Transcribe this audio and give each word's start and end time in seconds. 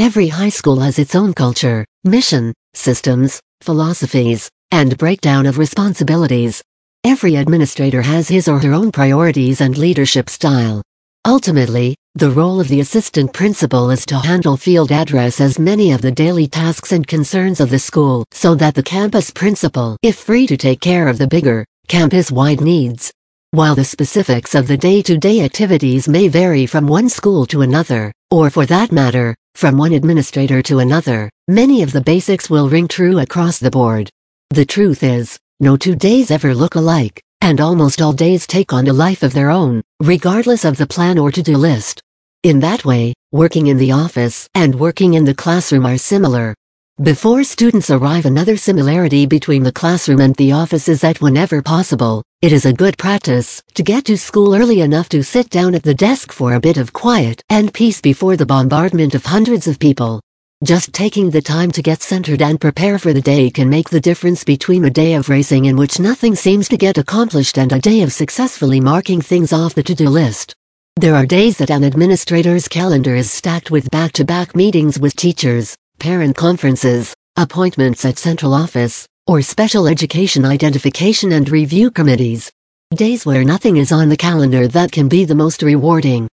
Every 0.00 0.28
high 0.28 0.48
school 0.48 0.80
has 0.80 0.98
its 0.98 1.14
own 1.14 1.34
culture, 1.34 1.84
mission, 2.04 2.54
systems, 2.72 3.38
philosophies, 3.60 4.48
and 4.70 4.96
breakdown 4.96 5.44
of 5.44 5.58
responsibilities. 5.58 6.62
Every 7.04 7.36
administrator 7.36 8.00
has 8.00 8.26
his 8.26 8.48
or 8.48 8.60
her 8.60 8.72
own 8.72 8.92
priorities 8.92 9.60
and 9.60 9.76
leadership 9.76 10.30
style. 10.30 10.80
Ultimately, 11.26 11.96
the 12.14 12.30
role 12.30 12.62
of 12.62 12.68
the 12.68 12.80
assistant 12.80 13.34
principal 13.34 13.90
is 13.90 14.06
to 14.06 14.18
handle 14.18 14.56
field 14.56 14.90
address 14.90 15.38
as 15.38 15.58
many 15.58 15.92
of 15.92 16.00
the 16.00 16.12
daily 16.12 16.46
tasks 16.46 16.92
and 16.92 17.06
concerns 17.06 17.60
of 17.60 17.68
the 17.68 17.78
school 17.78 18.24
so 18.32 18.54
that 18.54 18.74
the 18.74 18.82
campus 18.82 19.30
principal 19.30 19.98
is 20.02 20.18
free 20.18 20.46
to 20.46 20.56
take 20.56 20.80
care 20.80 21.08
of 21.08 21.18
the 21.18 21.26
bigger, 21.26 21.66
campus-wide 21.88 22.62
needs. 22.62 23.12
While 23.50 23.74
the 23.74 23.84
specifics 23.84 24.54
of 24.54 24.66
the 24.66 24.78
day-to-day 24.78 25.40
-day 25.40 25.44
activities 25.44 26.08
may 26.08 26.28
vary 26.28 26.66
from 26.66 26.88
one 26.88 27.08
school 27.10 27.44
to 27.52 27.60
another, 27.60 28.12
or 28.30 28.48
for 28.48 28.64
that 28.66 28.92
matter, 28.92 29.34
from 29.54 29.76
one 29.76 29.92
administrator 29.92 30.62
to 30.62 30.78
another, 30.78 31.30
many 31.48 31.82
of 31.82 31.92
the 31.92 32.00
basics 32.00 32.48
will 32.48 32.68
ring 32.68 32.88
true 32.88 33.18
across 33.18 33.58
the 33.58 33.70
board. 33.70 34.10
The 34.50 34.64
truth 34.64 35.02
is, 35.02 35.38
no 35.60 35.76
two 35.76 35.94
days 35.94 36.30
ever 36.30 36.54
look 36.54 36.74
alike 36.74 37.22
and 37.42 37.60
almost 37.60 38.02
all 38.02 38.12
days 38.12 38.46
take 38.46 38.72
on 38.72 38.86
a 38.86 38.92
life 38.92 39.22
of 39.22 39.32
their 39.32 39.50
own, 39.50 39.82
regardless 40.00 40.64
of 40.64 40.76
the 40.76 40.86
plan 40.86 41.18
or 41.18 41.32
to-do 41.32 41.56
list. 41.56 42.02
In 42.42 42.60
that 42.60 42.84
way, 42.84 43.14
working 43.32 43.68
in 43.68 43.76
the 43.76 43.92
office 43.92 44.48
and 44.54 44.74
working 44.74 45.14
in 45.14 45.24
the 45.24 45.34
classroom 45.34 45.86
are 45.86 45.98
similar. 45.98 46.54
Before 47.02 47.42
students 47.44 47.90
arrive 47.90 48.26
another 48.26 48.56
similarity 48.56 49.24
between 49.24 49.62
the 49.62 49.72
classroom 49.72 50.20
and 50.20 50.34
the 50.36 50.52
office 50.52 50.88
is 50.88 51.00
that 51.00 51.20
whenever 51.20 51.62
possible, 51.62 52.22
it 52.42 52.54
is 52.54 52.64
a 52.64 52.72
good 52.72 52.96
practice 52.96 53.62
to 53.74 53.82
get 53.82 54.06
to 54.06 54.16
school 54.16 54.54
early 54.54 54.80
enough 54.80 55.10
to 55.10 55.22
sit 55.22 55.50
down 55.50 55.74
at 55.74 55.82
the 55.82 55.92
desk 55.92 56.32
for 56.32 56.54
a 56.54 56.60
bit 56.60 56.78
of 56.78 56.90
quiet 56.90 57.44
and 57.50 57.74
peace 57.74 58.00
before 58.00 58.34
the 58.34 58.46
bombardment 58.46 59.14
of 59.14 59.26
hundreds 59.26 59.66
of 59.66 59.78
people. 59.78 60.22
Just 60.64 60.94
taking 60.94 61.28
the 61.28 61.42
time 61.42 61.70
to 61.72 61.82
get 61.82 62.00
centered 62.00 62.40
and 62.40 62.58
prepare 62.58 62.98
for 62.98 63.12
the 63.12 63.20
day 63.20 63.50
can 63.50 63.68
make 63.68 63.90
the 63.90 64.00
difference 64.00 64.42
between 64.42 64.86
a 64.86 64.90
day 64.90 65.12
of 65.14 65.28
racing 65.28 65.66
in 65.66 65.76
which 65.76 66.00
nothing 66.00 66.34
seems 66.34 66.66
to 66.68 66.78
get 66.78 66.96
accomplished 66.96 67.58
and 67.58 67.72
a 67.72 67.78
day 67.78 68.00
of 68.00 68.10
successfully 68.10 68.80
marking 68.80 69.20
things 69.20 69.52
off 69.52 69.74
the 69.74 69.82
to-do 69.82 70.08
list. 70.08 70.54
There 70.96 71.16
are 71.16 71.26
days 71.26 71.58
that 71.58 71.70
an 71.70 71.84
administrator's 71.84 72.68
calendar 72.68 73.14
is 73.14 73.30
stacked 73.30 73.70
with 73.70 73.90
back-to-back 73.90 74.56
meetings 74.56 74.98
with 74.98 75.14
teachers, 75.14 75.76
parent 75.98 76.38
conferences, 76.38 77.14
appointments 77.36 78.02
at 78.06 78.16
central 78.16 78.54
office, 78.54 79.06
or 79.30 79.40
special 79.40 79.86
education 79.86 80.44
identification 80.44 81.30
and 81.30 81.48
review 81.48 81.88
committees. 81.88 82.50
Days 82.96 83.24
where 83.24 83.44
nothing 83.44 83.76
is 83.76 83.92
on 83.92 84.08
the 84.08 84.16
calendar 84.16 84.66
that 84.66 84.90
can 84.90 85.08
be 85.08 85.24
the 85.24 85.36
most 85.36 85.62
rewarding. 85.62 86.26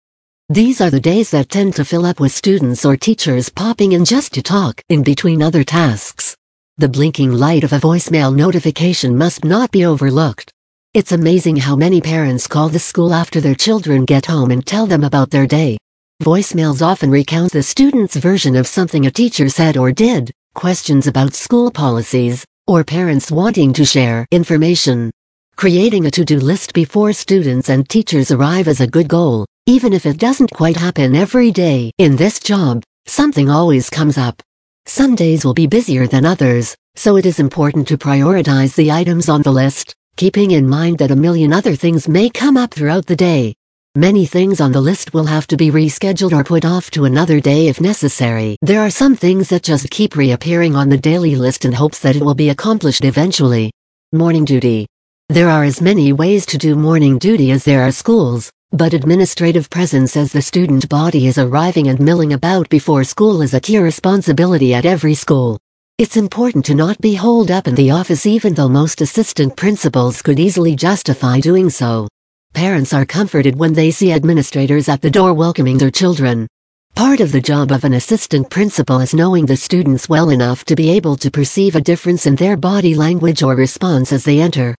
These 0.50 0.82
are 0.82 0.90
the 0.90 1.00
days 1.00 1.30
that 1.30 1.50
tend 1.50 1.76
to 1.76 1.86
fill 1.86 2.08
up 2.08 2.20
with 2.20 2.32
students 2.32 2.86
or 2.86 2.98
teachers 2.98 3.50
popping 3.50 3.92
in 3.92 4.04
just 4.04 4.34
to 4.34 4.42
talk 4.42 4.82
in 4.90 5.04
between 5.04 5.44
other 5.44 5.64
tasks. 5.64 6.36
The 6.78 6.90
blinking 6.90 7.34
light 7.34 7.64
of 7.64 7.72
a 7.72 7.78
voicemail 7.78 8.36
notification 8.36 9.16
must 9.16 9.46
not 9.46 9.70
be 9.70 9.86
overlooked. 9.86 10.52
It's 10.96 11.12
amazing 11.12 11.58
how 11.58 11.76
many 11.76 12.02
parents 12.02 12.48
call 12.48 12.68
the 12.68 12.80
school 12.80 13.14
after 13.14 13.40
their 13.40 13.54
children 13.54 14.06
get 14.06 14.26
home 14.26 14.50
and 14.50 14.66
tell 14.66 14.88
them 14.88 15.04
about 15.04 15.30
their 15.30 15.46
day. 15.46 15.78
Voicemails 16.24 16.82
often 16.82 17.12
recount 17.12 17.52
the 17.52 17.62
student's 17.62 18.16
version 18.16 18.56
of 18.56 18.66
something 18.66 19.06
a 19.06 19.12
teacher 19.12 19.50
said 19.50 19.78
or 19.78 19.92
did, 19.92 20.32
questions 20.56 21.06
about 21.06 21.36
school 21.36 21.70
policies, 21.70 22.44
or 22.68 22.84
parents 22.84 23.32
wanting 23.32 23.74
to 23.74 23.86
share 23.86 24.28
information. 24.32 25.12
Creating 25.56 26.06
a 26.06 26.12
to-do 26.12 26.40
list 26.40 26.74
before 26.74 27.12
students 27.14 27.70
and 27.70 27.90
teachers 27.90 28.30
arrive 28.30 28.68
is 28.68 28.80
a 28.80 28.88
good 28.88 29.08
goal, 29.08 29.46
even 29.66 29.92
if 29.92 30.06
it 30.06 30.20
doesn't 30.20 30.52
quite 30.52 30.78
happen 30.78 31.16
every 31.16 31.52
day. 31.52 31.92
In 31.98 32.16
this 32.16 32.40
job, 32.40 32.84
something 33.08 33.50
always 33.50 33.90
comes 33.90 34.18
up. 34.18 34.42
Some 34.86 35.16
days 35.16 35.44
will 35.44 35.56
be 35.56 35.68
busier 35.68 36.08
than 36.08 36.26
others, 36.26 36.76
so 36.96 37.18
it 37.18 37.26
is 37.26 37.40
important 37.40 37.88
to 37.88 37.98
prioritize 37.98 38.76
the 38.76 38.92
items 38.92 39.30
on 39.30 39.42
the 39.42 39.52
list, 39.52 39.96
keeping 40.16 40.52
in 40.52 40.70
mind 40.70 41.00
that 41.00 41.12
a 41.12 41.16
million 41.16 41.52
other 41.52 41.76
things 41.76 42.08
may 42.08 42.30
come 42.30 42.56
up 42.56 42.74
throughout 42.74 43.06
the 43.06 43.16
day. 43.16 43.57
Many 43.98 44.28
things 44.28 44.62
on 44.62 44.72
the 44.72 44.80
list 44.80 45.16
will 45.16 45.26
have 45.26 45.48
to 45.48 45.58
be 45.58 45.72
rescheduled 45.72 46.32
or 46.32 46.44
put 46.44 46.66
off 46.66 46.92
to 46.92 47.06
another 47.06 47.40
day 47.40 47.68
if 47.68 47.82
necessary. 47.82 48.56
There 48.62 48.82
are 48.82 48.92
some 48.92 49.16
things 49.16 49.50
that 49.50 49.64
just 49.64 49.90
keep 49.90 50.16
reappearing 50.16 50.76
on 50.76 50.88
the 50.88 51.00
daily 51.00 51.36
list 51.36 51.66
in 51.66 51.74
hopes 51.74 51.98
that 52.02 52.16
it 52.16 52.22
will 52.22 52.36
be 52.36 52.50
accomplished 52.50 53.04
eventually. 53.04 53.72
Morning 54.14 54.46
duty. 54.46 54.86
There 55.30 55.50
are 55.50 55.64
as 55.64 55.82
many 55.82 56.14
ways 56.14 56.46
to 56.46 56.60
do 56.60 56.76
morning 56.76 57.18
duty 57.18 57.50
as 57.50 57.64
there 57.64 57.82
are 57.82 57.92
schools, 57.92 58.52
but 58.72 58.94
administrative 58.94 59.68
presence 59.68 60.16
as 60.16 60.32
the 60.32 60.44
student 60.44 60.88
body 60.90 61.26
is 61.26 61.40
arriving 61.40 61.88
and 61.88 62.00
milling 62.00 62.34
about 62.34 62.70
before 62.70 63.04
school 63.04 63.42
is 63.42 63.56
a 63.56 63.60
key 63.60 63.80
responsibility 63.80 64.76
at 64.76 64.86
every 64.86 65.16
school. 65.16 65.58
It's 65.98 66.18
important 66.18 66.66
to 66.66 66.76
not 66.76 67.02
be 67.02 67.16
holed 67.16 67.50
up 67.50 67.68
in 67.68 67.74
the 67.74 67.90
office 67.90 68.28
even 68.28 68.54
though 68.54 68.70
most 68.70 69.02
assistant 69.02 69.58
principals 69.58 70.22
could 70.22 70.38
easily 70.38 70.76
justify 70.76 71.40
doing 71.40 71.72
so. 71.72 72.08
Parents 72.54 72.94
are 72.94 73.06
comforted 73.06 73.56
when 73.56 73.74
they 73.74 73.92
see 73.92 74.12
administrators 74.12 74.90
at 74.90 75.02
the 75.02 75.12
door 75.12 75.34
welcoming 75.34 75.78
their 75.78 75.92
children. 75.92 76.48
Part 76.96 77.20
of 77.20 77.32
the 77.32 77.40
job 77.40 77.72
of 77.72 77.84
an 77.84 77.94
assistant 77.94 78.50
principal 78.50 79.00
is 79.00 79.14
knowing 79.14 79.46
the 79.46 79.56
students 79.56 80.10
well 80.10 80.32
enough 80.32 80.66
to 80.66 80.76
be 80.76 80.90
able 80.90 81.16
to 81.18 81.30
perceive 81.30 81.76
a 81.76 81.82
difference 81.82 82.26
in 82.26 82.36
their 82.36 82.58
body 82.58 82.96
language 82.96 83.44
or 83.44 83.56
response 83.56 84.12
as 84.12 84.24
they 84.24 84.40
enter. 84.40 84.76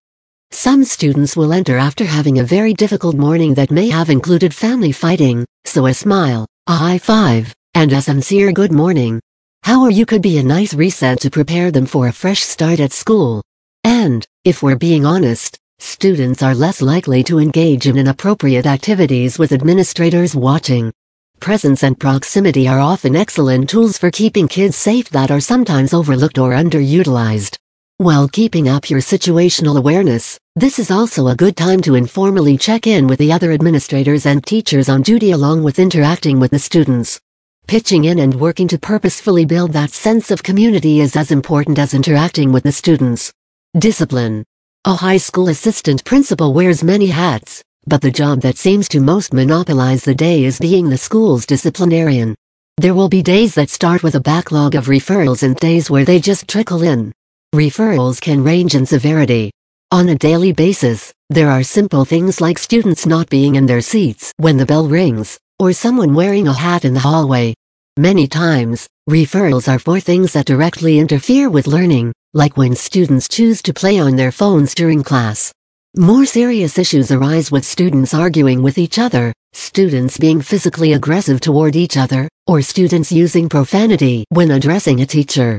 Some 0.51 0.83
students 0.83 1.37
will 1.37 1.53
enter 1.53 1.79
after 1.79 2.05
having 2.05 2.41
a 2.41 2.45
very 2.45 2.75
difficult 2.75 3.15
morning 3.15 3.55
that 3.55 3.71
may 3.71 3.89
have 3.91 4.11
included 4.11 4.53
family 4.53 4.91
fighting, 4.91 5.45
so 5.65 5.87
a 5.87 5.95
smile, 5.95 6.47
a 6.67 6.75
high 6.75 6.99
five, 6.99 7.55
and 7.75 7.93
a 7.93 8.03
sincere 8.03 8.51
good 8.51 8.73
morning. 8.73 9.21
How 9.63 9.85
are 9.85 9.91
you 9.91 10.05
could 10.05 10.23
be 10.23 10.39
a 10.39 10.43
nice 10.43 10.75
reset 10.75 11.21
to 11.21 11.31
prepare 11.31 11.71
them 11.71 11.87
for 11.87 12.09
a 12.09 12.13
fresh 12.13 12.43
start 12.43 12.81
at 12.81 12.93
school. 12.93 13.43
And, 13.85 14.27
if 14.45 14.63
we're 14.63 14.77
being 14.77 15.07
honest, 15.07 15.59
students 15.79 16.43
are 16.43 16.55
less 16.55 16.81
likely 16.81 17.23
to 17.25 17.39
engage 17.39 17.87
in 17.87 17.99
inappropriate 17.99 18.67
activities 18.67 19.39
with 19.39 19.53
administrators 19.53 20.35
watching. 20.35 20.93
Presence 21.41 21.83
and 21.83 21.99
proximity 21.99 22.69
are 22.69 22.81
often 22.81 23.17
excellent 23.17 23.69
tools 23.69 23.99
for 23.99 24.11
keeping 24.11 24.49
kids 24.49 24.77
safe 24.77 25.09
that 25.11 25.31
are 25.31 25.41
sometimes 25.41 25.95
overlooked 25.95 26.39
or 26.39 26.53
underutilized. 26.53 27.57
While 27.99 28.29
keeping 28.29 28.69
up 28.69 28.89
your 28.89 29.01
situational 29.01 29.77
awareness, 29.77 30.39
this 30.55 30.79
is 30.79 30.91
also 30.91 31.29
a 31.29 31.37
good 31.37 31.57
time 31.57 31.81
to 31.83 31.97
informally 31.97 32.57
check 32.57 32.87
in 32.87 33.07
with 33.07 33.19
the 33.19 33.33
other 33.33 33.51
administrators 33.51 34.25
and 34.25 34.45
teachers 34.45 34.89
on 34.89 35.03
duty 35.03 35.33
along 35.33 35.65
with 35.65 35.79
interacting 35.79 36.39
with 36.39 36.53
the 36.53 36.59
students. 36.59 37.21
Pitching 37.67 38.05
in 38.05 38.21
and 38.21 38.35
working 38.35 38.69
to 38.69 38.79
purposefully 38.79 39.45
build 39.45 39.73
that 39.73 39.91
sense 39.91 40.31
of 40.31 40.43
community 40.43 41.01
is 41.01 41.17
as 41.17 41.31
important 41.31 41.79
as 41.79 41.93
interacting 41.93 42.53
with 42.53 42.63
the 42.63 42.73
students. 42.73 43.33
Discipline. 43.77 44.45
A 44.89 44.95
high 44.95 45.19
school 45.19 45.51
assistant 45.51 46.03
principal 46.07 46.55
wears 46.55 46.83
many 46.83 47.09
hats, 47.09 47.63
but 47.87 48.01
the 48.01 48.11
job 48.11 48.41
that 48.41 48.57
seems 48.57 48.89
to 48.89 49.01
most 49.01 49.35
monopolize 49.35 50.03
the 50.03 50.15
day 50.15 50.45
is 50.45 50.59
being 50.59 50.89
the 50.89 50.97
school's 50.97 51.45
disciplinarian. 51.45 52.35
There 52.79 52.95
will 52.95 53.11
be 53.11 53.23
days 53.23 53.55
that 53.57 53.69
start 53.69 54.03
with 54.03 54.15
a 54.15 54.21
backlog 54.21 54.75
of 54.75 54.87
referrals 54.87 55.43
and 55.43 55.55
days 55.57 55.91
where 55.91 56.07
they 56.07 56.19
just 56.19 56.49
trickle 56.49 56.83
in. 56.83 57.13
Referrals 57.55 58.19
can 58.19 58.43
range 58.43 58.75
in 58.75 58.87
severity. 58.87 59.51
On 59.91 60.09
a 60.09 60.15
daily 60.15 60.53
basis, 60.53 61.13
there 61.29 61.51
are 61.51 61.63
simple 61.63 62.07
things 62.07 62.41
like 62.41 62.57
students 62.57 63.05
not 63.05 63.29
being 63.29 63.57
in 63.57 63.67
their 63.67 63.83
seats 63.83 64.33
when 64.39 64.57
the 64.57 64.65
bell 64.65 64.89
rings, 64.89 65.39
or 65.59 65.75
someone 65.75 66.15
wearing 66.15 66.49
a 66.49 66.55
hat 66.55 66.87
in 66.87 66.95
the 66.95 67.01
hallway. 67.01 67.53
Many 67.99 68.29
times, 68.29 68.87
referrals 69.11 69.67
are 69.67 69.81
for 69.81 69.99
things 69.99 70.33
that 70.35 70.47
directly 70.47 71.01
interfere 71.01 71.51
with 71.51 71.67
learning, 71.67 72.13
like 72.33 72.57
when 72.57 72.77
students 72.77 73.27
choose 73.27 73.61
to 73.63 73.75
play 73.75 73.99
on 73.99 74.15
their 74.15 74.31
phones 74.31 74.73
during 74.73 75.03
class. 75.03 75.53
More 75.97 76.25
serious 76.25 76.79
issues 76.79 77.11
arise 77.11 77.51
with 77.51 77.65
students 77.65 78.15
arguing 78.15 78.63
with 78.63 78.79
each 78.79 79.01
other, 79.01 79.33
students 79.53 80.17
being 80.17 80.41
physically 80.41 80.93
aggressive 80.93 81.41
toward 81.41 81.75
each 81.75 81.97
other, 81.97 82.29
or 82.47 82.63
students 82.63 83.11
using 83.11 83.49
profanity 83.49 84.25
when 84.29 84.53
addressing 84.53 85.01
a 85.01 85.07
teacher. 85.07 85.59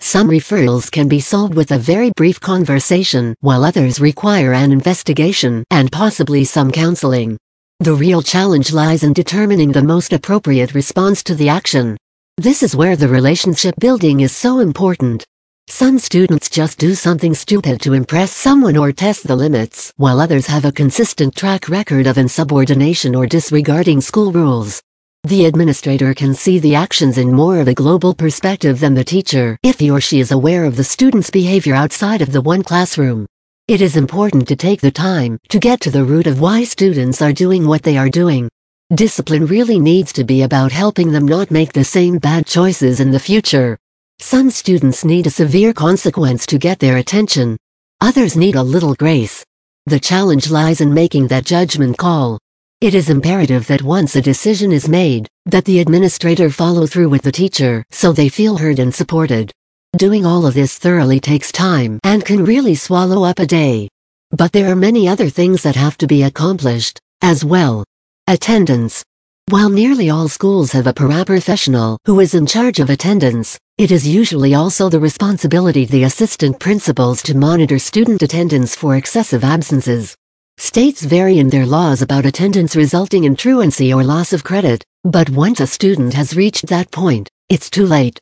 Some 0.00 0.30
referrals 0.30 0.90
can 0.90 1.06
be 1.06 1.20
solved 1.20 1.52
with 1.52 1.70
a 1.70 1.78
very 1.78 2.12
brief 2.16 2.40
conversation, 2.40 3.34
while 3.40 3.62
others 3.62 4.00
require 4.00 4.54
an 4.54 4.72
investigation 4.72 5.62
and 5.70 5.92
possibly 5.92 6.44
some 6.44 6.70
counseling. 6.70 7.36
The 7.84 7.94
real 7.94 8.22
challenge 8.22 8.72
lies 8.72 9.02
in 9.02 9.12
determining 9.12 9.70
the 9.70 9.82
most 9.82 10.14
appropriate 10.14 10.72
response 10.72 11.22
to 11.24 11.34
the 11.34 11.50
action. 11.50 11.98
This 12.38 12.62
is 12.62 12.74
where 12.74 12.96
the 12.96 13.08
relationship 13.08 13.74
building 13.78 14.20
is 14.20 14.34
so 14.34 14.60
important. 14.60 15.22
Some 15.68 15.98
students 15.98 16.48
just 16.48 16.78
do 16.78 16.94
something 16.94 17.34
stupid 17.34 17.82
to 17.82 17.92
impress 17.92 18.32
someone 18.32 18.78
or 18.78 18.90
test 18.90 19.26
the 19.26 19.36
limits, 19.36 19.92
while 19.98 20.18
others 20.18 20.46
have 20.46 20.64
a 20.64 20.72
consistent 20.72 21.36
track 21.36 21.68
record 21.68 22.06
of 22.06 22.16
insubordination 22.16 23.14
or 23.14 23.26
disregarding 23.26 24.00
school 24.00 24.32
rules. 24.32 24.80
The 25.24 25.44
administrator 25.44 26.14
can 26.14 26.32
see 26.32 26.58
the 26.58 26.76
actions 26.76 27.18
in 27.18 27.30
more 27.30 27.58
of 27.58 27.68
a 27.68 27.74
global 27.74 28.14
perspective 28.14 28.80
than 28.80 28.94
the 28.94 29.04
teacher 29.04 29.58
if 29.62 29.78
he 29.78 29.90
or 29.90 30.00
she 30.00 30.20
is 30.20 30.32
aware 30.32 30.64
of 30.64 30.76
the 30.76 30.84
student's 30.84 31.28
behavior 31.28 31.74
outside 31.74 32.22
of 32.22 32.32
the 32.32 32.40
one 32.40 32.62
classroom. 32.62 33.26
It 33.66 33.80
is 33.80 33.96
important 33.96 34.46
to 34.48 34.56
take 34.56 34.82
the 34.82 34.90
time 34.90 35.38
to 35.48 35.58
get 35.58 35.80
to 35.80 35.90
the 35.90 36.04
root 36.04 36.26
of 36.26 36.38
why 36.38 36.64
students 36.64 37.22
are 37.22 37.32
doing 37.32 37.66
what 37.66 37.82
they 37.82 37.96
are 37.96 38.10
doing. 38.10 38.50
Discipline 38.94 39.46
really 39.46 39.80
needs 39.80 40.12
to 40.12 40.22
be 40.22 40.42
about 40.42 40.70
helping 40.70 41.10
them 41.10 41.24
not 41.24 41.50
make 41.50 41.72
the 41.72 41.82
same 41.82 42.18
bad 42.18 42.44
choices 42.46 43.00
in 43.00 43.10
the 43.10 43.18
future. 43.18 43.78
Some 44.18 44.50
students 44.50 45.02
need 45.02 45.26
a 45.26 45.30
severe 45.30 45.72
consequence 45.72 46.44
to 46.44 46.58
get 46.58 46.78
their 46.78 46.98
attention. 46.98 47.56
Others 48.02 48.36
need 48.36 48.54
a 48.54 48.62
little 48.62 48.94
grace. 48.96 49.42
The 49.86 49.98
challenge 49.98 50.50
lies 50.50 50.82
in 50.82 50.92
making 50.92 51.28
that 51.28 51.46
judgment 51.46 51.96
call. 51.96 52.38
It 52.82 52.94
is 52.94 53.08
imperative 53.08 53.66
that 53.68 53.80
once 53.80 54.14
a 54.14 54.20
decision 54.20 54.72
is 54.72 54.90
made, 54.90 55.26
that 55.46 55.64
the 55.64 55.80
administrator 55.80 56.50
follow 56.50 56.86
through 56.86 57.08
with 57.08 57.22
the 57.22 57.32
teacher 57.32 57.82
so 57.90 58.12
they 58.12 58.28
feel 58.28 58.58
heard 58.58 58.78
and 58.78 58.94
supported. 58.94 59.52
Doing 59.96 60.26
all 60.26 60.44
of 60.44 60.54
this 60.54 60.76
thoroughly 60.76 61.20
takes 61.20 61.52
time 61.52 62.00
and 62.02 62.24
can 62.24 62.44
really 62.44 62.74
swallow 62.74 63.22
up 63.22 63.38
a 63.38 63.46
day. 63.46 63.88
But 64.32 64.50
there 64.50 64.68
are 64.72 64.74
many 64.74 65.06
other 65.06 65.30
things 65.30 65.62
that 65.62 65.76
have 65.76 65.96
to 65.98 66.08
be 66.08 66.24
accomplished, 66.24 66.98
as 67.22 67.44
well. 67.44 67.84
Attendance. 68.26 69.04
While 69.50 69.70
nearly 69.70 70.10
all 70.10 70.28
schools 70.28 70.72
have 70.72 70.88
a 70.88 70.92
paraprofessional 70.92 71.98
who 72.06 72.18
is 72.18 72.34
in 72.34 72.44
charge 72.44 72.80
of 72.80 72.90
attendance, 72.90 73.56
it 73.78 73.92
is 73.92 74.04
usually 74.04 74.52
also 74.52 74.88
the 74.88 74.98
responsibility 74.98 75.84
of 75.84 75.90
the 75.90 76.02
assistant 76.02 76.58
principals 76.58 77.22
to 77.22 77.36
monitor 77.36 77.78
student 77.78 78.20
attendance 78.20 78.74
for 78.74 78.96
excessive 78.96 79.44
absences. 79.44 80.16
States 80.56 81.04
vary 81.04 81.38
in 81.38 81.50
their 81.50 81.66
laws 81.66 82.02
about 82.02 82.26
attendance 82.26 82.74
resulting 82.74 83.22
in 83.24 83.36
truancy 83.36 83.94
or 83.94 84.02
loss 84.02 84.32
of 84.32 84.42
credit, 84.42 84.82
but 85.04 85.30
once 85.30 85.60
a 85.60 85.68
student 85.68 86.14
has 86.14 86.34
reached 86.34 86.66
that 86.66 86.90
point, 86.90 87.28
it's 87.48 87.70
too 87.70 87.86
late. 87.86 88.18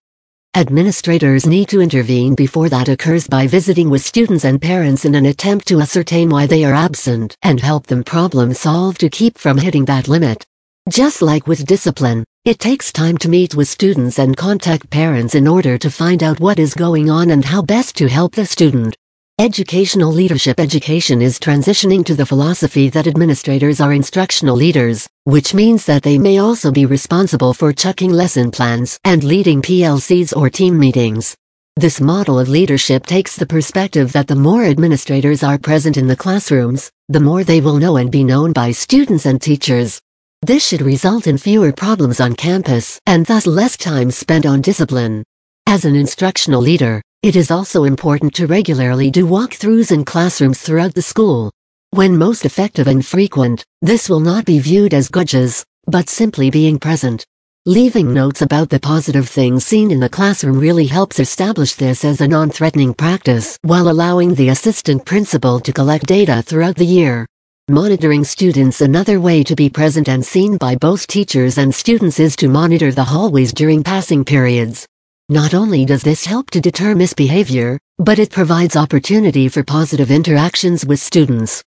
Administrators 0.55 1.47
need 1.47 1.67
to 1.67 1.81
intervene 1.81 2.35
before 2.35 2.69
that 2.69 2.91
occurs 2.91 3.27
by 3.27 3.47
visiting 3.47 3.89
with 3.89 4.05
students 4.05 4.45
and 4.45 4.61
parents 4.61 5.07
in 5.07 5.15
an 5.15 5.25
attempt 5.25 5.67
to 5.67 5.81
ascertain 5.81 6.29
why 6.29 6.47
they 6.47 6.63
are 6.63 6.75
absent 6.75 7.39
and 7.43 7.59
help 7.59 7.87
them 7.87 8.05
problem 8.05 8.53
solve 8.53 8.99
to 8.99 9.09
keep 9.09 9.39
from 9.39 9.57
hitting 9.57 9.87
that 9.87 10.09
limit. 10.09 10.45
Just 10.91 11.23
like 11.23 11.47
with 11.47 11.65
discipline, 11.65 12.23
it 12.45 12.59
takes 12.59 12.93
time 12.93 13.17
to 13.17 13.31
meet 13.31 13.55
with 13.55 13.67
students 13.67 14.19
and 14.19 14.37
contact 14.37 14.91
parents 14.91 15.35
in 15.35 15.49
order 15.49 15.79
to 15.79 15.91
find 15.91 16.23
out 16.23 16.39
what 16.39 16.59
is 16.59 16.75
going 16.75 17.09
on 17.09 17.31
and 17.31 17.47
how 17.47 17.63
best 17.63 17.97
to 17.97 18.07
help 18.07 18.35
the 18.35 18.45
student. 18.45 18.95
Educational 19.43 20.13
leadership 20.13 20.61
education 20.61 21.21
is 21.21 21.41
transitioning 21.41 22.05
to 22.05 22.15
the 22.15 22.25
philosophy 22.25 22.89
that 22.91 23.09
administrators 23.09 23.81
are 23.81 23.93
instructional 23.93 24.55
leaders, 24.55 25.09
which 25.25 25.53
means 25.53 25.85
that 25.85 26.05
they 26.05 26.17
may 26.17 26.39
also 26.39 26.71
be 26.71 26.87
responsible 26.87 27.53
for 27.53 27.73
checking 27.73 28.13
lesson 28.13 28.53
plans 28.53 29.01
and 29.03 29.25
leading 29.25 29.61
PLCs 29.61 30.33
or 30.37 30.49
team 30.49 30.79
meetings. 30.79 31.37
This 31.75 32.01
model 32.01 32.39
of 32.39 32.49
leadership 32.49 33.05
takes 33.05 33.35
the 33.35 33.45
perspective 33.45 34.13
that 34.13 34.29
the 34.29 34.37
more 34.37 34.63
administrators 34.63 35.43
are 35.43 35.59
present 35.59 35.97
in 35.97 36.07
the 36.07 36.15
classrooms, 36.15 36.93
the 37.09 37.19
more 37.19 37.43
they 37.43 37.61
will 37.61 37.79
know 37.79 37.97
and 37.97 38.13
be 38.13 38.23
known 38.23 38.53
by 38.53 38.71
students 38.71 39.27
and 39.27 39.43
teachers. 39.43 40.01
This 40.43 40.65
should 40.65 40.83
result 40.83 41.27
in 41.27 41.37
fewer 41.37 41.73
problems 41.73 42.21
on 42.21 42.37
campus 42.37 43.01
and 43.07 43.27
thus 43.27 43.49
less 43.49 43.77
time 43.77 44.13
spent 44.13 44.47
on 44.47 44.61
discipline. 44.61 45.25
As 45.67 45.85
an 45.85 45.97
instructional 45.97 46.61
leader, 46.61 47.03
it 47.23 47.37
is 47.37 47.53
also 47.53 47.85
important 47.85 48.35
to 48.35 48.49
regularly 48.49 49.09
do 49.09 49.25
walkthroughs 49.25 49.93
in 49.93 50.05
classrooms 50.05 50.61
throughout 50.61 50.93
the 50.93 51.03
school. 51.03 51.53
When 51.91 52.19
most 52.19 52.45
effective 52.45 52.89
and 52.89 53.07
frequent, 53.07 53.65
this 53.81 54.09
will 54.09 54.19
not 54.19 54.45
be 54.45 54.59
viewed 54.59 54.93
as 54.93 55.09
gudges, 55.09 55.65
but 55.87 56.09
simply 56.09 56.51
being 56.51 56.81
present. 56.81 57.25
Leaving 57.65 58.13
notes 58.13 58.43
about 58.43 58.71
the 58.71 58.81
positive 58.81 59.29
things 59.29 59.65
seen 59.65 59.93
in 59.93 60.01
the 60.01 60.09
classroom 60.09 60.59
really 60.59 60.87
helps 60.87 61.21
establish 61.21 61.75
this 61.75 62.05
as 62.05 62.21
a 62.21 62.27
non-threatening 62.27 62.93
practice 62.93 63.57
while 63.63 63.89
allowing 63.89 64.35
the 64.35 64.49
assistant 64.49 65.07
principal 65.07 65.61
to 65.61 65.73
collect 65.73 66.07
data 66.07 66.43
throughout 66.43 66.75
the 66.75 66.85
year. 66.85 67.25
Monitoring 67.69 68.25
students 68.25 68.81
Another 68.81 69.21
way 69.21 69.45
to 69.45 69.55
be 69.55 69.71
present 69.71 70.09
and 70.09 70.27
seen 70.27 70.57
by 70.57 70.75
both 70.75 71.07
teachers 71.07 71.57
and 71.57 71.73
students 71.73 72.19
is 72.19 72.35
to 72.35 72.49
monitor 72.49 72.91
the 72.91 73.05
hallways 73.05 73.53
during 73.53 73.85
passing 73.85 74.25
periods. 74.25 74.89
Not 75.33 75.55
only 75.55 75.87
does 75.87 76.03
this 76.03 76.27
help 76.27 76.51
to 76.51 76.61
deter 76.61 76.95
misbehavior, 76.95 77.79
but 77.97 78.19
it 78.19 78.31
provides 78.31 78.77
opportunity 78.77 79.49
for 79.49 79.65
positive 79.65 80.11
interactions 80.11 80.85
with 80.85 81.01
students. 81.01 81.65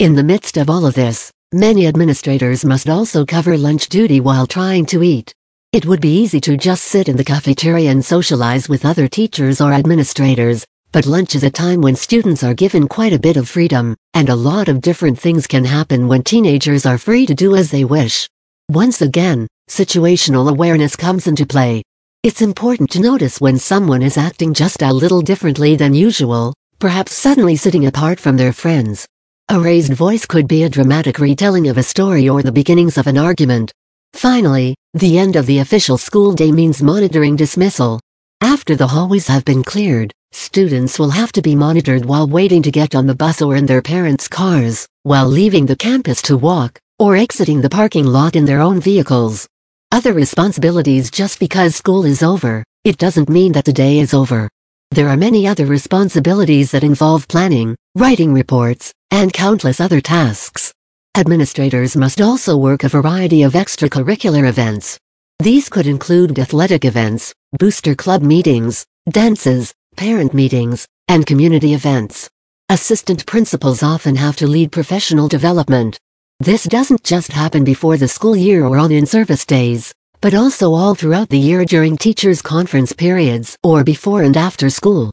In 0.00 0.16
the 0.16 0.24
midst 0.24 0.56
of 0.56 0.68
all 0.68 0.84
of 0.84 0.94
this, 0.94 1.30
many 1.52 1.86
administrators 1.86 2.64
must 2.64 2.88
also 2.88 3.24
cover 3.24 3.56
lunch 3.56 3.88
duty 3.88 4.18
while 4.18 4.48
trying 4.48 4.84
to 4.86 5.04
eat. 5.04 5.32
It 5.72 5.86
would 5.86 6.00
be 6.00 6.22
easy 6.22 6.40
to 6.40 6.56
just 6.56 6.86
sit 6.86 7.08
in 7.08 7.16
the 7.16 7.22
cafeteria 7.22 7.88
and 7.88 8.04
socialize 8.04 8.68
with 8.68 8.84
other 8.84 9.06
teachers 9.06 9.60
or 9.60 9.72
administrators, 9.72 10.66
but 10.90 11.06
lunch 11.06 11.36
is 11.36 11.44
a 11.44 11.50
time 11.50 11.82
when 11.82 11.94
students 11.94 12.42
are 12.42 12.52
given 12.52 12.88
quite 12.88 13.12
a 13.12 13.24
bit 13.26 13.36
of 13.36 13.48
freedom, 13.48 13.94
and 14.14 14.28
a 14.28 14.34
lot 14.34 14.66
of 14.66 14.80
different 14.80 15.20
things 15.20 15.46
can 15.46 15.64
happen 15.64 16.08
when 16.08 16.24
teenagers 16.24 16.84
are 16.84 16.98
free 16.98 17.26
to 17.26 17.34
do 17.36 17.54
as 17.54 17.70
they 17.70 17.84
wish. 17.84 18.28
Once 18.70 19.02
again, 19.02 19.46
situational 19.70 20.50
awareness 20.50 20.96
comes 20.96 21.28
into 21.28 21.46
play. 21.46 21.84
It's 22.24 22.40
important 22.40 22.90
to 22.92 23.00
notice 23.00 23.38
when 23.38 23.58
someone 23.58 24.00
is 24.00 24.16
acting 24.16 24.54
just 24.54 24.80
a 24.80 24.90
little 24.90 25.20
differently 25.20 25.76
than 25.76 25.92
usual, 25.92 26.54
perhaps 26.78 27.12
suddenly 27.12 27.54
sitting 27.54 27.84
apart 27.84 28.18
from 28.18 28.38
their 28.38 28.54
friends. 28.54 29.06
A 29.50 29.60
raised 29.60 29.92
voice 29.92 30.24
could 30.24 30.48
be 30.48 30.62
a 30.62 30.70
dramatic 30.70 31.18
retelling 31.18 31.68
of 31.68 31.76
a 31.76 31.82
story 31.82 32.26
or 32.26 32.42
the 32.42 32.50
beginnings 32.50 32.96
of 32.96 33.08
an 33.08 33.18
argument. 33.18 33.72
Finally, 34.14 34.74
the 34.94 35.18
end 35.18 35.36
of 35.36 35.44
the 35.44 35.58
official 35.58 35.98
school 35.98 36.32
day 36.32 36.50
means 36.50 36.82
monitoring 36.82 37.36
dismissal. 37.36 38.00
After 38.40 38.74
the 38.74 38.86
hallways 38.86 39.26
have 39.26 39.44
been 39.44 39.62
cleared, 39.62 40.10
students 40.32 40.98
will 40.98 41.10
have 41.10 41.30
to 41.32 41.42
be 41.42 41.54
monitored 41.54 42.06
while 42.06 42.26
waiting 42.26 42.62
to 42.62 42.70
get 42.70 42.94
on 42.94 43.06
the 43.06 43.14
bus 43.14 43.42
or 43.42 43.54
in 43.54 43.66
their 43.66 43.82
parents' 43.82 44.28
cars, 44.28 44.88
while 45.02 45.28
leaving 45.28 45.66
the 45.66 45.76
campus 45.76 46.22
to 46.22 46.38
walk, 46.38 46.80
or 46.98 47.16
exiting 47.16 47.60
the 47.60 47.68
parking 47.68 48.06
lot 48.06 48.34
in 48.34 48.46
their 48.46 48.62
own 48.62 48.80
vehicles 48.80 49.46
other 49.94 50.12
responsibilities 50.12 51.08
just 51.08 51.38
because 51.38 51.76
school 51.76 52.04
is 52.04 52.20
over, 52.20 52.64
it 52.82 52.98
doesn't 52.98 53.28
mean 53.28 53.52
that 53.52 53.64
the 53.64 53.72
day 53.72 54.00
is 54.00 54.12
over. 54.12 54.50
There 54.90 55.08
are 55.08 55.16
many 55.16 55.46
other 55.46 55.66
responsibilities 55.66 56.72
that 56.72 56.82
involve 56.82 57.28
planning, 57.28 57.76
writing 57.94 58.34
reports, 58.34 58.92
and 59.12 59.32
countless 59.32 59.80
other 59.80 60.00
tasks. 60.00 60.74
Administrators 61.16 61.94
must 61.94 62.20
also 62.20 62.56
work 62.56 62.82
a 62.82 62.88
variety 62.88 63.44
of 63.44 63.52
extracurricular 63.52 64.48
events. 64.48 64.98
These 65.38 65.68
could 65.68 65.86
include 65.86 66.40
athletic 66.40 66.84
events, 66.84 67.32
booster 67.60 67.94
club 67.94 68.20
meetings, 68.20 68.84
dances, 69.08 69.72
parent 69.96 70.34
meetings, 70.34 70.88
and 71.06 71.24
community 71.24 71.72
events. 71.72 72.28
Assistant 72.68 73.26
principals 73.26 73.84
often 73.84 74.16
have 74.16 74.34
to 74.38 74.48
lead 74.48 74.72
professional 74.72 75.28
development, 75.28 76.00
this 76.40 76.64
doesn't 76.64 77.04
just 77.04 77.32
happen 77.32 77.64
before 77.64 77.96
the 77.96 78.08
school 78.08 78.34
year 78.36 78.64
or 78.64 78.76
on 78.76 78.90
in-service 78.90 79.46
days, 79.46 79.94
but 80.20 80.34
also 80.34 80.74
all 80.74 80.94
throughout 80.94 81.28
the 81.28 81.38
year 81.38 81.64
during 81.64 81.96
teachers' 81.96 82.42
conference 82.42 82.92
periods 82.92 83.56
or 83.62 83.84
before 83.84 84.22
and 84.22 84.36
after 84.36 84.68
school. 84.68 85.12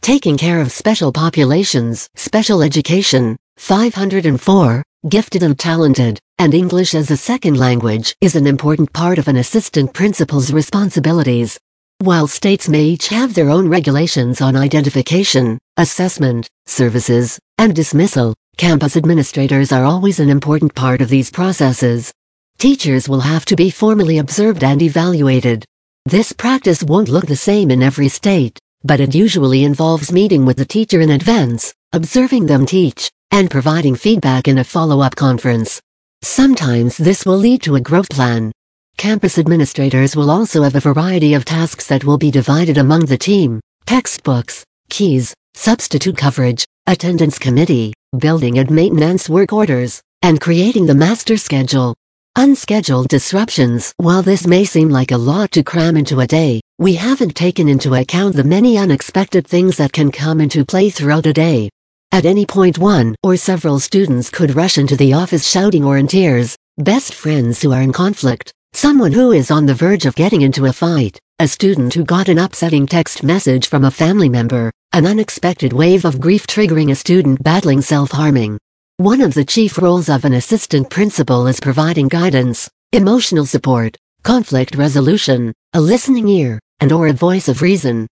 Taking 0.00 0.36
care 0.36 0.60
of 0.60 0.72
special 0.72 1.12
populations, 1.12 2.08
special 2.14 2.62
education, 2.62 3.36
504, 3.56 4.82
gifted 5.08 5.42
and 5.42 5.58
talented, 5.58 6.18
and 6.38 6.54
English 6.54 6.94
as 6.94 7.10
a 7.10 7.16
second 7.16 7.58
language 7.58 8.14
is 8.20 8.34
an 8.34 8.46
important 8.46 8.92
part 8.92 9.18
of 9.18 9.28
an 9.28 9.36
assistant 9.36 9.92
principal's 9.92 10.52
responsibilities. 10.52 11.58
While 11.98 12.26
states 12.26 12.68
may 12.68 12.84
each 12.84 13.08
have 13.08 13.34
their 13.34 13.50
own 13.50 13.68
regulations 13.68 14.40
on 14.40 14.56
identification, 14.56 15.58
assessment, 15.76 16.48
services, 16.66 17.38
and 17.58 17.74
dismissal, 17.74 18.34
Campus 18.56 18.96
administrators 18.96 19.72
are 19.72 19.84
always 19.84 20.20
an 20.20 20.30
important 20.30 20.74
part 20.76 21.00
of 21.00 21.08
these 21.08 21.28
processes. 21.28 22.12
Teachers 22.58 23.08
will 23.08 23.20
have 23.20 23.44
to 23.46 23.56
be 23.56 23.68
formally 23.68 24.18
observed 24.18 24.62
and 24.62 24.80
evaluated. 24.80 25.64
This 26.04 26.32
practice 26.32 26.82
won't 26.84 27.08
look 27.08 27.26
the 27.26 27.34
same 27.34 27.72
in 27.72 27.82
every 27.82 28.08
state, 28.08 28.56
but 28.84 29.00
it 29.00 29.14
usually 29.14 29.64
involves 29.64 30.12
meeting 30.12 30.46
with 30.46 30.56
the 30.56 30.64
teacher 30.64 31.00
in 31.00 31.10
advance, 31.10 31.74
observing 31.92 32.46
them 32.46 32.64
teach, 32.64 33.10
and 33.32 33.50
providing 33.50 33.96
feedback 33.96 34.46
in 34.46 34.58
a 34.58 34.64
follow-up 34.64 35.16
conference. 35.16 35.80
Sometimes 36.22 36.96
this 36.96 37.26
will 37.26 37.36
lead 37.36 37.60
to 37.62 37.74
a 37.74 37.80
growth 37.80 38.08
plan. 38.10 38.52
Campus 38.96 39.36
administrators 39.36 40.14
will 40.14 40.30
also 40.30 40.62
have 40.62 40.76
a 40.76 40.80
variety 40.80 41.34
of 41.34 41.44
tasks 41.44 41.88
that 41.88 42.04
will 42.04 42.18
be 42.18 42.30
divided 42.30 42.78
among 42.78 43.06
the 43.06 43.18
team, 43.18 43.60
textbooks, 43.84 44.64
keys, 44.90 45.34
substitute 45.54 46.16
coverage, 46.16 46.64
attendance 46.86 47.38
committee, 47.38 47.92
building 48.18 48.58
and 48.58 48.70
maintenance 48.70 49.28
work 49.28 49.52
orders, 49.52 50.02
and 50.22 50.40
creating 50.40 50.86
the 50.86 50.94
master 50.94 51.36
schedule. 51.36 51.94
Unscheduled 52.36 53.08
disruptions 53.08 53.92
While 53.98 54.22
this 54.22 54.46
may 54.46 54.64
seem 54.64 54.88
like 54.88 55.12
a 55.12 55.16
lot 55.16 55.52
to 55.52 55.62
cram 55.62 55.96
into 55.96 56.20
a 56.20 56.26
day, 56.26 56.60
we 56.78 56.94
haven't 56.94 57.36
taken 57.36 57.68
into 57.68 57.94
account 57.94 58.34
the 58.34 58.42
many 58.42 58.76
unexpected 58.76 59.46
things 59.46 59.76
that 59.76 59.92
can 59.92 60.10
come 60.10 60.40
into 60.40 60.64
play 60.64 60.90
throughout 60.90 61.26
a 61.26 61.32
day. 61.32 61.70
At 62.10 62.24
any 62.24 62.46
point 62.46 62.78
one 62.78 63.14
or 63.22 63.36
several 63.36 63.78
students 63.78 64.30
could 64.30 64.56
rush 64.56 64.78
into 64.78 64.96
the 64.96 65.12
office 65.12 65.46
shouting 65.46 65.84
or 65.84 65.98
in 65.98 66.06
tears, 66.06 66.56
best 66.78 67.14
friends 67.14 67.62
who 67.62 67.72
are 67.72 67.82
in 67.82 67.92
conflict, 67.92 68.52
someone 68.72 69.12
who 69.12 69.32
is 69.32 69.50
on 69.50 69.66
the 69.66 69.74
verge 69.74 70.06
of 70.06 70.16
getting 70.16 70.42
into 70.42 70.66
a 70.66 70.72
fight, 70.72 71.20
a 71.40 71.48
student 71.48 71.92
who 71.92 72.04
got 72.04 72.28
an 72.28 72.38
upsetting 72.38 72.86
text 72.86 73.24
message 73.24 73.66
from 73.66 73.84
a 73.84 73.90
family 73.90 74.28
member, 74.28 74.70
an 74.92 75.04
unexpected 75.04 75.72
wave 75.72 76.04
of 76.04 76.20
grief 76.20 76.46
triggering 76.46 76.92
a 76.92 76.94
student 76.94 77.42
battling 77.42 77.80
self-harming. 77.82 78.56
One 78.98 79.20
of 79.20 79.34
the 79.34 79.44
chief 79.44 79.78
roles 79.78 80.08
of 80.08 80.24
an 80.24 80.34
assistant 80.34 80.90
principal 80.90 81.48
is 81.48 81.58
providing 81.58 82.06
guidance, 82.06 82.70
emotional 82.92 83.46
support, 83.46 83.96
conflict 84.22 84.76
resolution, 84.76 85.52
a 85.72 85.80
listening 85.80 86.28
ear, 86.28 86.60
and 86.78 86.92
or 86.92 87.08
a 87.08 87.12
voice 87.12 87.48
of 87.48 87.62
reason. 87.62 88.06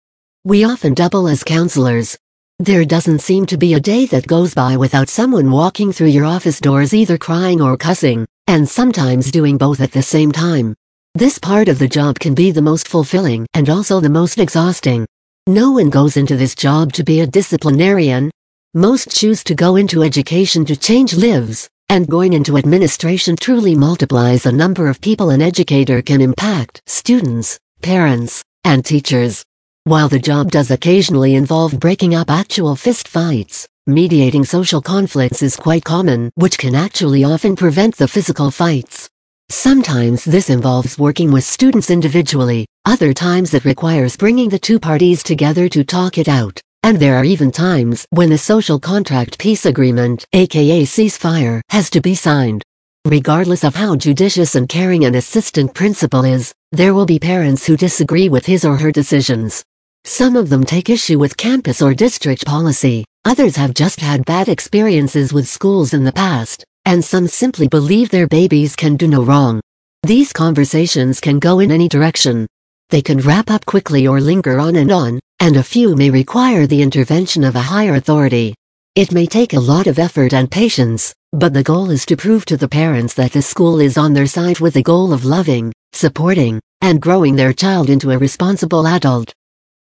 We 0.45 0.63
often 0.63 0.93
double 0.93 1.27
as 1.27 1.43
counselors. 1.43 2.17
There 2.59 2.85
doesn't 2.85 3.19
seem 3.19 3.45
to 3.47 3.57
be 3.57 3.73
a 3.73 3.81
day 3.81 4.05
that 4.05 4.27
goes 4.27 4.53
by 4.53 4.77
without 4.77 5.09
someone 5.09 5.51
walking 5.51 5.91
through 5.91 6.07
your 6.07 6.25
office 6.25 6.61
doors 6.61 6.93
either 6.93 7.17
crying 7.17 7.61
or 7.61 7.75
cussing, 7.75 8.25
and 8.47 8.67
sometimes 8.67 9.29
doing 9.29 9.57
both 9.57 9.81
at 9.81 9.91
the 9.91 10.01
same 10.01 10.31
time. 10.31 10.73
This 11.15 11.39
part 11.39 11.67
of 11.67 11.79
the 11.79 11.87
job 11.87 12.19
can 12.19 12.35
be 12.35 12.51
the 12.51 12.61
most 12.61 12.87
fulfilling 12.87 13.47
and 13.55 13.67
also 13.67 13.99
the 13.99 14.09
most 14.09 14.37
exhausting. 14.37 15.07
No 15.47 15.71
one 15.71 15.89
goes 15.89 16.17
into 16.17 16.37
this 16.37 16.53
job 16.53 16.93
to 16.93 17.03
be 17.03 17.19
a 17.19 17.27
disciplinarian. 17.27 18.29
Most 18.75 19.09
choose 19.09 19.43
to 19.45 19.55
go 19.55 19.75
into 19.75 20.03
education 20.03 20.65
to 20.65 20.77
change 20.77 21.15
lives, 21.15 21.67
and 21.89 22.07
going 22.07 22.33
into 22.33 22.57
administration 22.57 23.35
truly 23.35 23.75
multiplies 23.75 24.43
the 24.43 24.51
number 24.51 24.87
of 24.87 25.01
people 25.01 25.31
an 25.31 25.41
educator 25.41 26.03
can 26.03 26.21
impact 26.21 26.83
students, 26.85 27.59
parents, 27.81 28.43
and 28.63 28.85
teachers. 28.85 29.43
While 29.85 30.09
the 30.09 30.19
job 30.19 30.51
does 30.51 30.69
occasionally 30.69 31.33
involve 31.33 31.79
breaking 31.79 32.13
up 32.13 32.29
actual 32.29 32.75
fist 32.75 33.07
fights, 33.07 33.67
mediating 33.87 34.45
social 34.45 34.81
conflicts 34.81 35.41
is 35.41 35.55
quite 35.55 35.83
common, 35.83 36.29
which 36.35 36.59
can 36.59 36.75
actually 36.75 37.23
often 37.23 37.55
prevent 37.55 37.97
the 37.97 38.07
physical 38.07 38.51
fights. 38.51 39.09
Sometimes 39.51 40.23
this 40.23 40.51
involves 40.51 40.99
working 40.99 41.31
with 41.31 41.43
students 41.43 41.89
individually, 41.89 42.67
other 42.85 43.13
times 43.13 43.55
it 43.55 43.65
requires 43.65 44.15
bringing 44.15 44.47
the 44.47 44.59
two 44.59 44.79
parties 44.79 45.23
together 45.23 45.67
to 45.69 45.83
talk 45.83 46.19
it 46.19 46.27
out. 46.27 46.61
And 46.83 46.99
there 46.99 47.15
are 47.15 47.25
even 47.25 47.51
times 47.51 48.05
when 48.11 48.29
the 48.29 48.37
social 48.37 48.79
contract 48.79 49.39
peace 49.39 49.65
agreement, 49.65 50.23
aka 50.33 50.83
ceasefire, 50.83 51.61
has 51.69 51.89
to 51.89 51.99
be 51.99 52.13
signed. 52.13 52.61
Regardless 53.05 53.63
of 53.63 53.73
how 53.73 53.95
judicious 53.95 54.53
and 54.53 54.69
caring 54.69 55.03
an 55.03 55.15
assistant 55.15 55.73
principal 55.73 56.23
is, 56.23 56.53
there 56.71 56.93
will 56.93 57.07
be 57.07 57.17
parents 57.17 57.65
who 57.65 57.75
disagree 57.75 58.29
with 58.29 58.45
his 58.45 58.63
or 58.63 58.77
her 58.77 58.91
decisions. 58.91 59.63
Some 60.05 60.35
of 60.35 60.49
them 60.49 60.63
take 60.63 60.91
issue 60.91 61.17
with 61.17 61.37
campus 61.37 61.81
or 61.81 61.95
district 61.95 62.45
policy, 62.45 63.03
others 63.25 63.55
have 63.55 63.73
just 63.73 63.99
had 63.99 64.25
bad 64.25 64.47
experiences 64.47 65.33
with 65.33 65.47
schools 65.47 65.95
in 65.95 66.03
the 66.03 66.13
past, 66.13 66.63
and 66.89 67.05
some 67.05 67.27
simply 67.27 67.67
believe 67.67 68.09
their 68.09 68.25
babies 68.25 68.75
can 68.75 68.97
do 68.97 69.07
no 69.07 69.21
wrong. 69.21 69.61
These 70.01 70.33
conversations 70.33 71.19
can 71.19 71.37
go 71.37 71.59
in 71.59 71.71
any 71.71 71.87
direction. 71.87 72.47
They 72.89 73.03
can 73.03 73.19
wrap 73.19 73.51
up 73.51 73.63
quickly 73.63 74.07
or 74.07 74.19
linger 74.19 74.59
on 74.59 74.75
and 74.75 74.91
on, 74.91 75.19
and 75.39 75.55
a 75.55 75.61
few 75.61 75.95
may 75.95 76.09
require 76.09 76.65
the 76.65 76.81
intervention 76.81 77.43
of 77.43 77.55
a 77.55 77.61
higher 77.61 77.93
authority. 77.93 78.55
It 78.95 79.11
may 79.11 79.27
take 79.27 79.53
a 79.53 79.59
lot 79.59 79.85
of 79.85 79.99
effort 79.99 80.33
and 80.33 80.49
patience, 80.49 81.13
but 81.31 81.53
the 81.53 81.61
goal 81.61 81.91
is 81.91 82.07
to 82.07 82.17
prove 82.17 82.43
to 82.45 82.57
the 82.57 82.67
parents 82.67 83.13
that 83.13 83.33
the 83.33 83.43
school 83.43 83.79
is 83.79 83.95
on 83.95 84.13
their 84.13 84.25
side 84.25 84.59
with 84.59 84.73
the 84.73 84.81
goal 84.81 85.13
of 85.13 85.25
loving, 85.25 85.71
supporting, 85.93 86.59
and 86.81 86.99
growing 86.99 87.35
their 87.35 87.53
child 87.53 87.91
into 87.91 88.09
a 88.09 88.17
responsible 88.17 88.87
adult. 88.87 89.31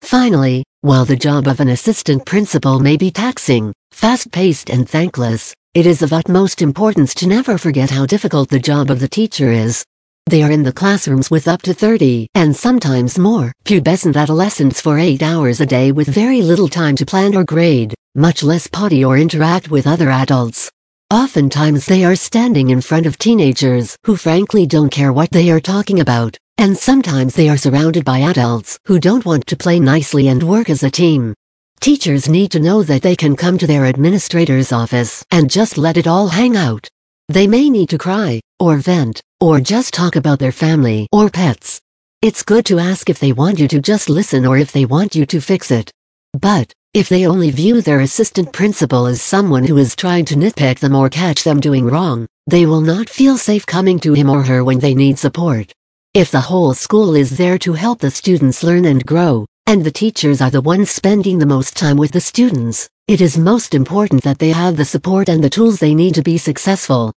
Finally, 0.02 0.64
while 0.80 1.04
the 1.04 1.14
job 1.14 1.46
of 1.46 1.60
an 1.60 1.68
assistant 1.68 2.26
principal 2.26 2.80
may 2.80 2.96
be 2.96 3.12
taxing, 3.12 3.72
fast-paced 3.96 4.68
and 4.68 4.86
thankless, 4.86 5.54
it 5.72 5.86
is 5.86 6.02
of 6.02 6.12
utmost 6.12 6.60
importance 6.60 7.14
to 7.14 7.26
never 7.26 7.56
forget 7.56 7.90
how 7.90 8.04
difficult 8.04 8.50
the 8.50 8.58
job 8.58 8.90
of 8.90 9.00
the 9.00 9.08
teacher 9.08 9.50
is. 9.50 9.84
They 10.26 10.42
are 10.42 10.50
in 10.50 10.62
the 10.62 10.72
classrooms 10.72 11.30
with 11.30 11.48
up 11.48 11.62
to 11.62 11.72
30, 11.72 12.28
and 12.34 12.54
sometimes 12.54 13.18
more, 13.18 13.52
pubescent 13.64 14.14
adolescents 14.14 14.82
for 14.82 14.98
8 14.98 15.22
hours 15.22 15.62
a 15.62 15.66
day 15.66 15.92
with 15.92 16.08
very 16.08 16.42
little 16.42 16.68
time 16.68 16.94
to 16.96 17.06
plan 17.06 17.34
or 17.34 17.44
grade, 17.44 17.94
much 18.14 18.42
less 18.42 18.66
potty 18.66 19.02
or 19.02 19.16
interact 19.16 19.70
with 19.70 19.86
other 19.86 20.10
adults. 20.10 20.70
Oftentimes 21.10 21.86
they 21.86 22.04
are 22.04 22.16
standing 22.16 22.68
in 22.70 22.82
front 22.82 23.06
of 23.06 23.16
teenagers 23.16 23.96
who 24.04 24.16
frankly 24.16 24.66
don't 24.66 24.90
care 24.90 25.12
what 25.12 25.30
they 25.30 25.50
are 25.50 25.60
talking 25.60 26.00
about, 26.00 26.36
and 26.58 26.76
sometimes 26.76 27.34
they 27.34 27.48
are 27.48 27.56
surrounded 27.56 28.04
by 28.04 28.18
adults 28.18 28.78
who 28.86 28.98
don't 28.98 29.24
want 29.24 29.46
to 29.46 29.56
play 29.56 29.80
nicely 29.80 30.28
and 30.28 30.42
work 30.42 30.68
as 30.68 30.82
a 30.82 30.90
team. 30.90 31.34
Teachers 31.80 32.28
need 32.28 32.50
to 32.52 32.61
know 32.61 32.83
that 32.83 33.02
they 33.02 33.14
can 33.14 33.37
come 33.37 33.59
to 33.59 33.66
their 33.66 33.85
administrator's 33.85 34.73
office 34.73 35.25
and 35.30 35.50
just 35.50 35.78
let 35.78 35.97
it 35.97 36.06
all 36.06 36.28
hang 36.28 36.56
out. 36.56 36.88
They 37.28 37.47
may 37.47 37.71
need 37.71 37.90
to 37.90 37.99
cry, 37.99 38.40
or 38.59 38.76
vent, 38.78 39.21
or 39.40 39.61
just 39.61 39.95
talk 39.95 40.16
about 40.16 40.38
their 40.38 40.52
family 40.52 41.06
or 41.12 41.30
pets. 41.30 41.80
It's 42.23 42.42
good 42.42 42.64
to 42.66 42.78
ask 42.78 43.11
if 43.11 43.18
they 43.18 43.33
want 43.33 43.59
you 43.59 43.68
to 43.68 43.80
just 43.80 44.09
listen 44.09 44.47
or 44.47 44.59
if 44.59 44.73
they 44.73 44.85
want 44.85 45.14
you 45.14 45.26
to 45.26 45.40
fix 45.40 45.71
it. 45.71 45.90
But, 46.33 46.73
if 46.95 47.09
they 47.09 47.26
only 47.26 47.50
view 47.50 47.83
their 47.83 48.00
assistant 48.00 48.52
principal 48.52 49.06
as 49.06 49.21
someone 49.21 49.64
who 49.64 49.76
is 49.76 49.95
trying 49.95 50.25
to 50.26 50.35
nitpick 50.35 50.78
them 50.78 50.95
or 50.95 51.11
catch 51.11 51.45
them 51.45 51.61
doing 51.61 51.85
wrong, 51.85 52.26
they 52.47 52.64
will 52.64 52.80
not 52.80 53.09
feel 53.11 53.37
safe 53.37 53.66
coming 53.66 54.00
to 54.00 54.14
him 54.14 54.30
or 54.30 54.42
her 54.42 54.64
when 54.64 54.78
they 54.78 54.95
need 54.95 55.18
support. 55.18 55.73
If 56.14 56.30
the 56.30 56.40
whole 56.40 56.73
school 56.73 57.14
is 57.14 57.37
there 57.37 57.59
to 57.59 57.75
help 57.75 57.99
the 57.99 58.11
students 58.11 58.62
learn 58.62 58.87
and 58.87 59.04
grow, 59.04 59.45
and 59.66 59.85
the 59.85 59.90
teachers 59.90 60.40
are 60.40 60.50
the 60.50 60.61
ones 60.61 60.90
spending 60.90 61.38
the 61.38 61.46
most 61.46 61.76
time 61.76 61.96
with 61.96 62.12
the 62.12 62.20
students. 62.20 62.88
It 63.08 63.20
is 63.20 63.37
most 63.37 63.75
important 63.75 64.23
that 64.23 64.38
they 64.38 64.50
have 64.50 64.76
the 64.76 64.85
support 64.85 65.28
and 65.28 65.42
the 65.42 65.50
tools 65.50 65.80
they 65.80 65.94
need 65.94 66.14
to 66.14 66.23
be 66.23 66.38
successful. 66.38 67.12